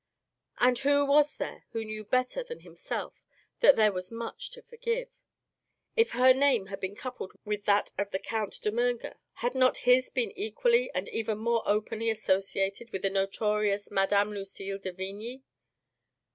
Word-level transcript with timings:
And 0.59 0.79
who 0.79 1.05
was 1.05 1.37
there 1.37 1.67
who 1.73 1.85
knew 1.85 2.03
better 2.03 2.41
than 2.43 2.61
him 2.61 2.75
self 2.75 3.21
that 3.59 3.75
there 3.75 3.91
was 3.91 4.11
much 4.11 4.49
to 4.53 4.63
forgive? 4.63 5.09
If 5.95 6.13
her 6.13 6.33
name 6.33 6.65
had 6.65 6.79
been 6.79 6.95
coupled 6.95 7.33
with 7.45 7.65
that 7.65 7.91
of 7.99 8.09
the 8.09 8.17
Count 8.17 8.59
de 8.63 8.71
Miir 8.71 8.99
ger, 8.99 9.17
had 9.45 9.53
not 9.53 9.77
his 9.85 10.09
been 10.09 10.31
equally 10.31 10.89
and 10.95 11.07
even 11.09 11.37
more 11.37 11.61
openly 11.67 12.09
associated 12.09 12.89
with 12.91 13.03
the 13.03 13.11
notorious 13.11 13.91
Mme. 13.91 14.31
Lu 14.33 14.43
cille 14.43 14.81
de 14.81 14.91
Vigny? 14.91 15.43